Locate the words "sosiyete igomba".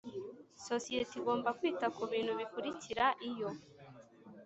0.67-1.49